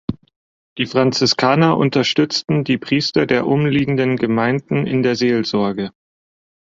[0.79, 5.91] Die Franziskaner unterstützten die Priester der umliegenden Gemeinden in der Seelsorge.